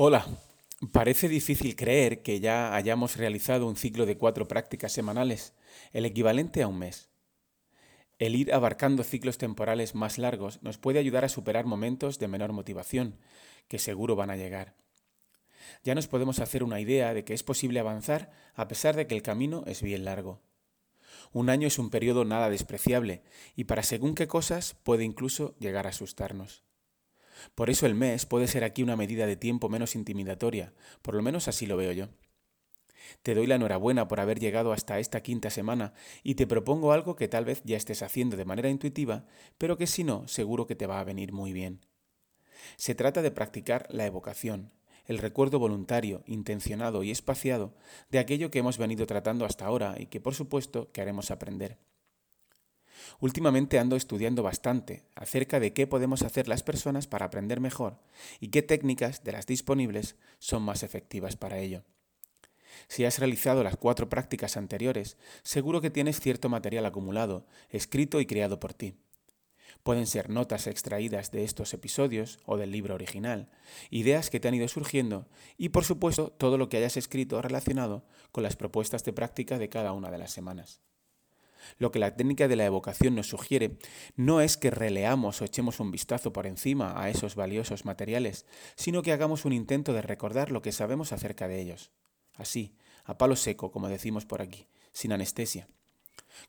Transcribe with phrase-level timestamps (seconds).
[0.00, 0.24] Hola,
[0.92, 5.54] parece difícil creer que ya hayamos realizado un ciclo de cuatro prácticas semanales,
[5.92, 7.08] el equivalente a un mes.
[8.20, 12.52] El ir abarcando ciclos temporales más largos nos puede ayudar a superar momentos de menor
[12.52, 13.18] motivación,
[13.66, 14.76] que seguro van a llegar.
[15.82, 19.16] Ya nos podemos hacer una idea de que es posible avanzar a pesar de que
[19.16, 20.40] el camino es bien largo.
[21.32, 23.24] Un año es un periodo nada despreciable
[23.56, 26.67] y para según qué cosas puede incluso llegar a asustarnos.
[27.54, 31.22] Por eso el mes puede ser aquí una medida de tiempo menos intimidatoria, por lo
[31.22, 32.08] menos así lo veo yo.
[33.22, 37.16] Te doy la enhorabuena por haber llegado hasta esta quinta semana y te propongo algo
[37.16, 40.76] que tal vez ya estés haciendo de manera intuitiva, pero que si no, seguro que
[40.76, 41.80] te va a venir muy bien.
[42.76, 44.72] Se trata de practicar la evocación,
[45.06, 47.74] el recuerdo voluntario, intencionado y espaciado
[48.10, 51.78] de aquello que hemos venido tratando hasta ahora y que por supuesto queremos aprender.
[53.20, 57.98] Últimamente ando estudiando bastante acerca de qué podemos hacer las personas para aprender mejor
[58.40, 61.84] y qué técnicas de las disponibles son más efectivas para ello.
[62.86, 68.26] Si has realizado las cuatro prácticas anteriores, seguro que tienes cierto material acumulado, escrito y
[68.26, 68.94] creado por ti.
[69.82, 73.50] Pueden ser notas extraídas de estos episodios o del libro original,
[73.90, 78.04] ideas que te han ido surgiendo y por supuesto todo lo que hayas escrito relacionado
[78.32, 80.80] con las propuestas de práctica de cada una de las semanas.
[81.78, 83.78] Lo que la técnica de la evocación nos sugiere
[84.16, 89.02] no es que releamos o echemos un vistazo por encima a esos valiosos materiales, sino
[89.02, 91.90] que hagamos un intento de recordar lo que sabemos acerca de ellos.
[92.34, 95.68] Así, a palo seco, como decimos por aquí, sin anestesia.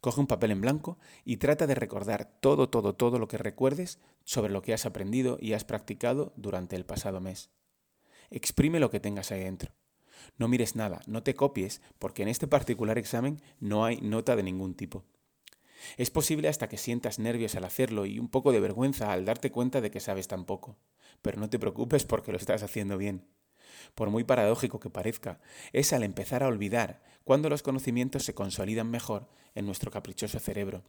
[0.02, 4.00] Coge un papel en blanco y trata de recordar todo, todo, todo lo que recuerdes
[4.24, 7.50] sobre lo que has aprendido y has practicado durante el pasado mes.
[8.30, 9.72] Exprime lo que tengas ahí dentro.
[10.38, 14.44] No mires nada, no te copies, porque en este particular examen no hay nota de
[14.44, 15.04] ningún tipo.
[15.98, 19.52] Es posible hasta que sientas nervios al hacerlo y un poco de vergüenza al darte
[19.52, 20.78] cuenta de que sabes tan poco,
[21.22, 23.26] pero no te preocupes porque lo estás haciendo bien.
[23.96, 25.40] Por muy paradójico que parezca,
[25.74, 30.84] es al empezar a olvidar cuando los conocimientos se consolidan mejor en nuestro caprichoso cerebro.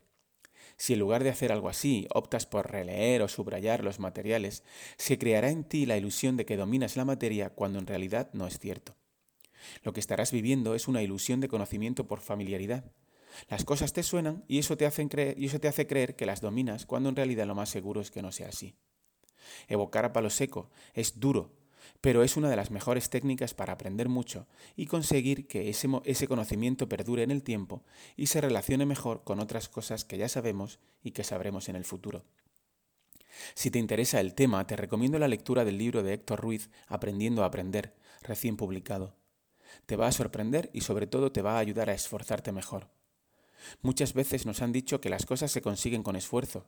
[0.77, 4.65] Si en lugar de hacer algo así optas por releer o subrayar los materiales,
[4.97, 8.47] se creará en ti la ilusión de que dominas la materia cuando en realidad no
[8.47, 8.97] es cierto.
[9.82, 12.93] Lo que estarás viviendo es una ilusión de conocimiento por familiaridad.
[13.48, 15.06] Las cosas te suenan y eso te, hace
[15.87, 18.76] creer, que las dominas cuando en realidad lo más seguro es que no sea así.
[19.69, 21.53] Evocar a palo seco es duro,
[22.00, 26.88] pero es una de las mejores técnicas para aprender mucho y conseguir que ese, conocimiento
[26.88, 27.82] perdure en el tiempo
[28.16, 31.84] y se relacione mejor con otras cosas que ya sabemos y que sabremos en el
[31.84, 32.25] futuro.
[33.54, 37.42] Si te interesa el tema, te recomiendo la lectura del libro de Héctor Ruiz, Aprendiendo
[37.42, 39.19] a Aprender, recién publicado.
[39.86, 42.88] Te va a sorprender y sobre todo te va a ayudar a esforzarte mejor.
[43.82, 46.66] Muchas veces nos han dicho que las cosas se consiguen con esfuerzo,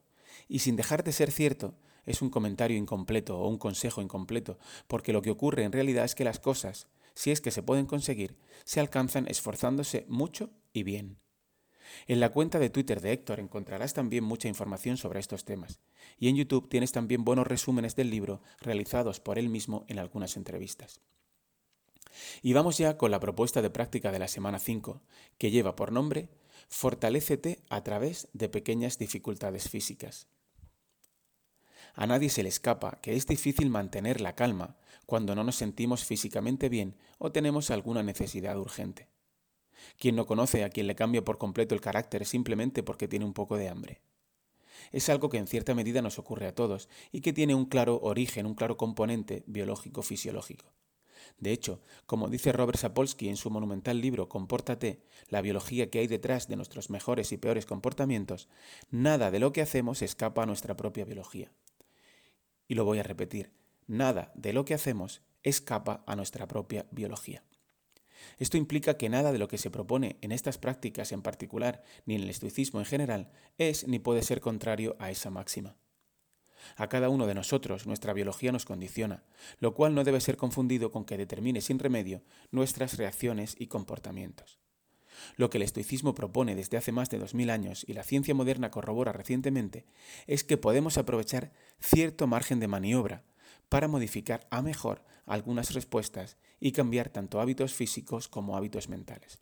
[0.49, 1.75] y sin dejar de ser cierto,
[2.05, 4.59] es un comentario incompleto o un consejo incompleto,
[4.89, 7.87] porque lo que ocurre en realidad es que las cosas, si es que se pueden
[7.87, 11.19] conseguir, se alcanzan esforzándose mucho y bien.
[12.07, 15.81] En la cuenta de Twitter de Héctor encontrarás también mucha información sobre estos temas,
[16.19, 20.37] y en YouTube tienes también buenos resúmenes del libro realizados por él mismo en algunas
[20.37, 21.01] entrevistas.
[22.43, 25.03] Y vamos ya con la propuesta de práctica de la semana 5,
[25.39, 26.29] que lleva por nombre
[26.69, 30.27] Fortalécete a través de pequeñas dificultades físicas.
[31.95, 36.05] A nadie se le escapa que es difícil mantener la calma cuando no nos sentimos
[36.05, 39.09] físicamente bien o tenemos alguna necesidad urgente.
[39.99, 43.35] ¿Quién no conoce a quien le cambia por completo el carácter simplemente porque tiene un
[43.35, 44.01] poco de hambre?
[44.93, 48.01] Es algo que en cierta medida nos ocurre a todos y que tiene un claro
[48.01, 50.73] origen, un claro componente biológico-fisiológico.
[51.39, 56.07] De hecho, como dice Robert Sapolsky en su monumental libro Compórtate, la biología que hay
[56.07, 58.49] detrás de nuestros mejores y peores comportamientos,
[58.91, 61.53] nada de lo que hacemos escapa a nuestra propia biología.
[62.69, 63.53] Y lo voy a repetir,
[63.87, 67.45] nada de lo que hacemos escapa a nuestra propia biología.
[68.39, 72.15] Esto implica que nada de lo que se propone en estas prácticas en particular, ni
[72.15, 75.77] en el estoicismo en general, es ni puede ser contrario a esa máxima.
[76.77, 79.25] A cada uno de nosotros nuestra biología nos condiciona,
[79.59, 84.59] lo cual no debe ser confundido con que determine sin remedio nuestras reacciones y comportamientos.
[85.37, 88.35] Lo que el estoicismo propone desde hace más de dos mil años y la ciencia
[88.35, 89.87] moderna corrobora recientemente
[90.27, 93.25] es que podemos aprovechar cierto margen de maniobra
[93.69, 99.41] para modificar a mejor algunas respuestas y cambiar tanto hábitos físicos como hábitos mentales.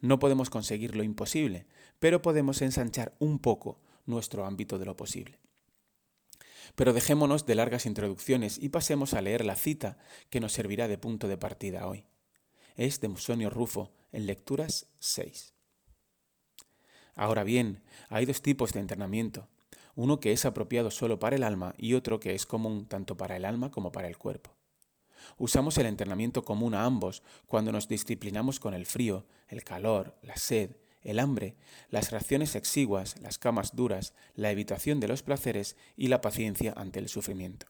[0.00, 1.66] No podemos conseguir lo imposible,
[1.98, 5.38] pero podemos ensanchar un poco nuestro ámbito de lo posible.
[6.74, 9.98] Pero dejémonos de largas introducciones y pasemos a leer la cita
[10.30, 12.06] que nos servirá de punto de partida hoy.
[12.76, 15.54] Es de Musonio Rufo, en Lecturas 6.
[17.14, 19.48] Ahora bien, hay dos tipos de entrenamiento,
[19.94, 23.36] uno que es apropiado solo para el alma y otro que es común tanto para
[23.36, 24.56] el alma como para el cuerpo.
[25.36, 30.36] Usamos el entrenamiento común a ambos cuando nos disciplinamos con el frío, el calor, la
[30.36, 30.70] sed,
[31.02, 31.56] el hambre,
[31.88, 36.98] las reacciones exiguas, las camas duras, la evitación de los placeres y la paciencia ante
[36.98, 37.66] el sufrimiento.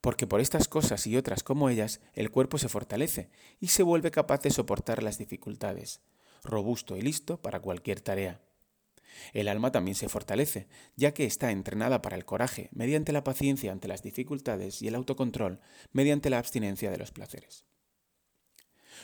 [0.00, 4.10] Porque por estas cosas y otras como ellas, el cuerpo se fortalece y se vuelve
[4.10, 6.00] capaz de soportar las dificultades,
[6.42, 8.40] robusto y listo para cualquier tarea.
[9.32, 13.72] El alma también se fortalece, ya que está entrenada para el coraje mediante la paciencia
[13.72, 15.60] ante las dificultades y el autocontrol
[15.92, 17.64] mediante la abstinencia de los placeres.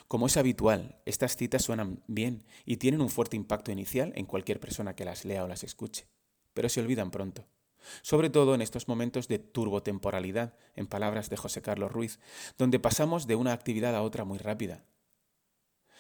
[0.09, 4.61] Como es habitual, estas citas suenan bien y tienen un fuerte impacto inicial en cualquier
[4.61, 6.09] persona que las lea o las escuche,
[6.55, 7.47] pero se olvidan pronto,
[8.03, 12.19] sobre todo en estos momentos de turbotemporalidad, en palabras de José Carlos Ruiz,
[12.59, 14.85] donde pasamos de una actividad a otra muy rápida,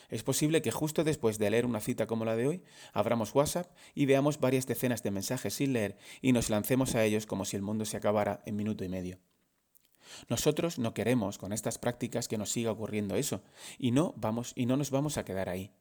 [0.08, 2.62] es posible que justo después de leer una cita como la de hoy,
[2.92, 7.26] abramos WhatsApp y veamos varias decenas de mensajes sin leer y nos lancemos a ellos
[7.26, 9.18] como si el mundo se acabara en minuto y medio.
[10.28, 13.42] Nosotros no queremos con estas prácticas que nos siga ocurriendo eso
[13.78, 15.72] y no vamos y no nos vamos a quedar ahí.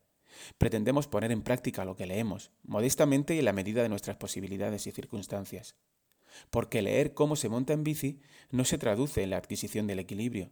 [0.58, 4.88] Pretendemos poner en práctica lo que leemos, modestamente y en la medida de nuestras posibilidades
[4.88, 5.76] y circunstancias.
[6.50, 8.20] Porque leer cómo se monta en bici
[8.52, 10.52] no se traduce en la adquisición del equilibrio,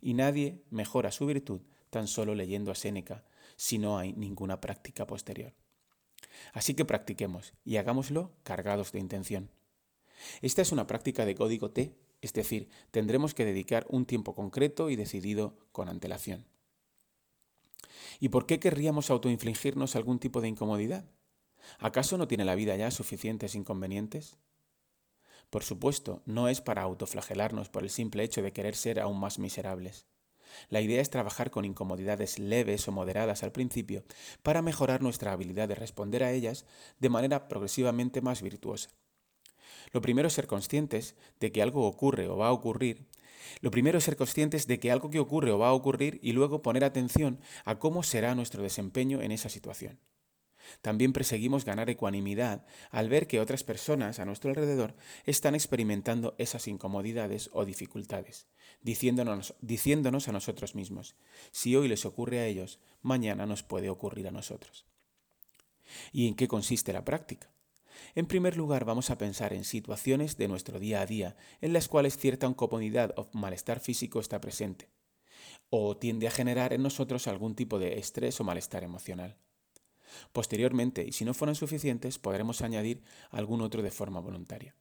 [0.00, 3.24] y nadie mejora su virtud tan solo leyendo a Séneca,
[3.56, 5.54] si no hay ninguna práctica posterior.
[6.52, 9.50] Así que practiquemos y hagámoslo cargados de intención.
[10.40, 14.88] Esta es una práctica de código T, es decir, tendremos que dedicar un tiempo concreto
[14.88, 16.46] y decidido con antelación.
[18.20, 21.04] ¿Y por qué querríamos autoinfligirnos algún tipo de incomodidad?
[21.78, 24.38] ¿Acaso no tiene la vida ya suficientes inconvenientes?
[25.50, 29.38] Por supuesto, no es para autoflagelarnos por el simple hecho de querer ser aún más
[29.38, 30.06] miserables.
[30.68, 34.04] La idea es trabajar con incomodidades leves o moderadas al principio
[34.42, 36.66] para mejorar nuestra habilidad de responder a ellas
[37.00, 38.90] de manera progresivamente más virtuosa.
[39.92, 43.06] Lo primero es ser conscientes de que algo ocurre o va a ocurrir.
[43.60, 46.32] Lo primero es ser conscientes de que algo que ocurre o va a ocurrir y
[46.32, 49.98] luego poner atención a cómo será nuestro desempeño en esa situación.
[50.80, 54.94] También perseguimos ganar ecuanimidad al ver que otras personas a nuestro alrededor
[55.26, 58.46] están experimentando esas incomodidades o dificultades,
[58.80, 61.16] diciéndonos, diciéndonos a nosotros mismos,
[61.50, 64.86] si hoy les ocurre a ellos, mañana nos puede ocurrir a nosotros.
[66.12, 67.50] ¿Y en qué consiste la práctica?
[68.14, 71.88] En primer lugar, vamos a pensar en situaciones de nuestro día a día en las
[71.88, 74.90] cuales cierta incomodidad o malestar físico está presente,
[75.70, 79.36] o tiende a generar en nosotros algún tipo de estrés o malestar emocional.
[80.32, 84.76] Posteriormente, y si no fueran suficientes, podremos añadir algún otro de forma voluntaria.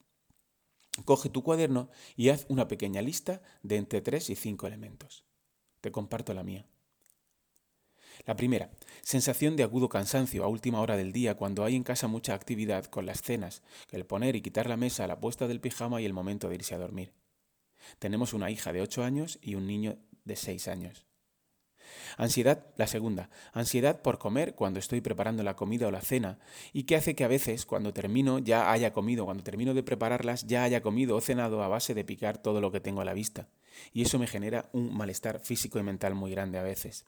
[1.06, 5.26] Coge tu cuaderno y haz una pequeña lista de entre 3 y 5 elementos.
[5.80, 6.68] Te comparto la mía.
[8.26, 8.70] La primera,
[9.02, 12.86] sensación de agudo cansancio a última hora del día cuando hay en casa mucha actividad
[12.86, 16.14] con las cenas, el poner y quitar la mesa, la puesta del pijama y el
[16.14, 17.14] momento de irse a dormir.
[17.98, 21.06] Tenemos una hija de 8 años y un niño de 6 años.
[22.18, 26.40] Ansiedad, la segunda, ansiedad por comer cuando estoy preparando la comida o la cena
[26.74, 30.46] y que hace que a veces cuando termino ya haya comido, cuando termino de prepararlas
[30.46, 33.14] ya haya comido o cenado a base de picar todo lo que tengo a la
[33.14, 33.50] vista.
[33.92, 37.06] Y eso me genera un malestar físico y mental muy grande a veces.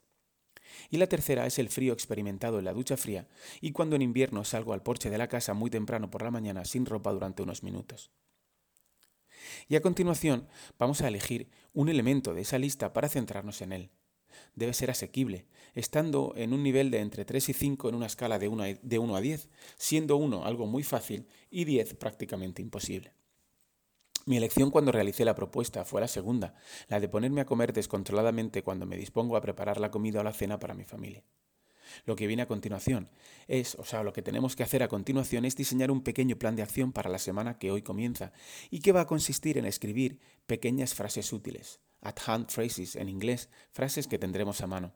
[0.89, 3.27] Y la tercera es el frío experimentado en la ducha fría
[3.61, 6.65] y cuando en invierno salgo al porche de la casa muy temprano por la mañana
[6.65, 8.11] sin ropa durante unos minutos.
[9.67, 10.47] Y a continuación
[10.77, 13.91] vamos a elegir un elemento de esa lista para centrarnos en él
[14.55, 18.39] debe ser asequible, estando en un nivel de entre 3 y 5 en una escala
[18.39, 22.61] de 1 a, de 1 a 10, siendo 1 algo muy fácil y 10 prácticamente
[22.61, 23.13] imposible.
[24.25, 26.55] Mi elección cuando realicé la propuesta fue la segunda,
[26.87, 30.31] la de ponerme a comer descontroladamente cuando me dispongo a preparar la comida o la
[30.31, 31.23] cena para mi familia.
[32.05, 33.09] Lo que viene a continuación
[33.47, 36.55] es, o sea, lo que tenemos que hacer a continuación es diseñar un pequeño plan
[36.55, 38.31] de acción para la semana que hoy comienza
[38.71, 44.07] y que va a consistir en escribir pequeñas frases útiles, at-hand phrases en inglés, frases
[44.07, 44.93] que tendremos a mano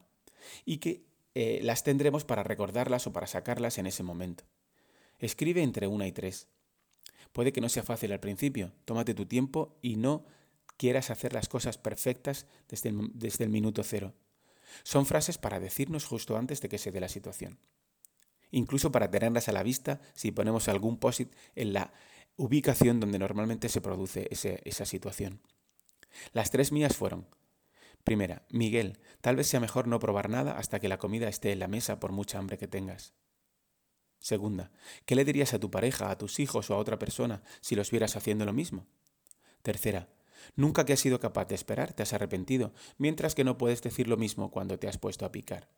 [0.64, 1.04] y que
[1.34, 4.44] eh, las tendremos para recordarlas o para sacarlas en ese momento.
[5.18, 6.48] Escribe entre una y tres.
[7.38, 10.24] Puede que no sea fácil al principio, tómate tu tiempo y no
[10.76, 14.12] quieras hacer las cosas perfectas desde el, desde el minuto cero.
[14.82, 17.60] Son frases para decirnos justo antes de que se dé la situación.
[18.50, 21.92] Incluso para tenerlas a la vista si ponemos algún posit en la
[22.34, 25.40] ubicación donde normalmente se produce esa situación.
[26.32, 27.28] Las tres mías fueron,
[28.02, 31.60] primera, Miguel, tal vez sea mejor no probar nada hasta que la comida esté en
[31.60, 33.14] la mesa por mucha hambre que tengas.
[34.18, 34.70] Segunda,
[35.06, 37.90] ¿qué le dirías a tu pareja, a tus hijos o a otra persona si los
[37.90, 38.86] vieras haciendo lo mismo?
[39.62, 40.08] Tercera,
[40.56, 44.08] nunca que has sido capaz de esperar te has arrepentido, mientras que no puedes decir
[44.08, 45.68] lo mismo cuando te has puesto a picar.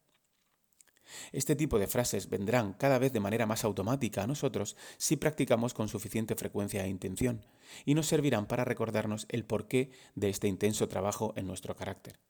[1.32, 5.74] Este tipo de frases vendrán cada vez de manera más automática a nosotros si practicamos
[5.74, 7.44] con suficiente frecuencia e intención,
[7.84, 12.20] y nos servirán para recordarnos el porqué de este intenso trabajo en nuestro carácter.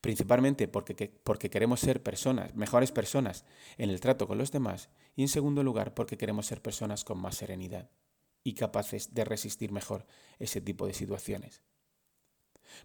[0.00, 3.44] Principalmente porque, porque queremos ser personas, mejores personas
[3.76, 7.18] en el trato con los demás, y en segundo lugar porque queremos ser personas con
[7.18, 7.90] más serenidad
[8.44, 10.06] y capaces de resistir mejor
[10.38, 11.62] ese tipo de situaciones.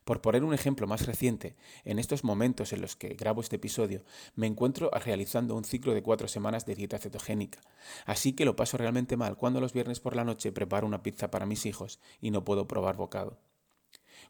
[0.03, 4.03] Por poner un ejemplo más reciente, en estos momentos en los que grabo este episodio,
[4.35, 7.59] me encuentro realizando un ciclo de cuatro semanas de dieta cetogénica,
[8.05, 11.31] así que lo paso realmente mal cuando los viernes por la noche preparo una pizza
[11.31, 13.39] para mis hijos y no puedo probar bocado.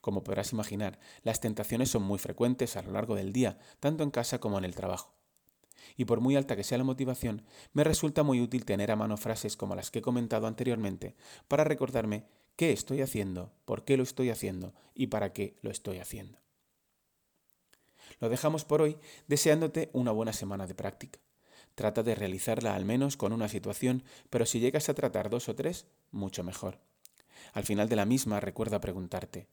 [0.01, 4.11] Como podrás imaginar, las tentaciones son muy frecuentes a lo largo del día, tanto en
[4.11, 5.13] casa como en el trabajo.
[5.97, 9.17] Y por muy alta que sea la motivación, me resulta muy útil tener a mano
[9.17, 11.15] frases como las que he comentado anteriormente
[11.47, 15.99] para recordarme qué estoy haciendo, por qué lo estoy haciendo y para qué lo estoy
[15.99, 16.39] haciendo.
[18.19, 18.97] Lo dejamos por hoy
[19.27, 21.19] deseándote una buena semana de práctica.
[21.75, 25.55] Trata de realizarla al menos con una situación, pero si llegas a tratar dos o
[25.55, 26.79] tres, mucho mejor.
[27.53, 29.47] Al final de la misma recuerda preguntarte,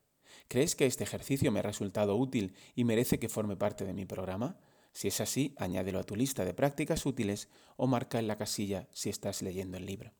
[0.49, 4.07] ¿crees que este ejercicio me ha resultado útil y merece que forme parte de mi
[4.07, 4.59] programa?
[4.93, 8.89] Si es así, añádelo a tu lista de prácticas útiles o marca en la casilla
[8.93, 10.13] si estás leyendo el libro.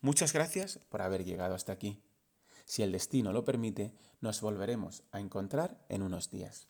[0.00, 2.00] Muchas gracias por haber llegado hasta aquí.
[2.64, 6.68] Si el destino lo permite, nos volveremos a encontrar en unos días.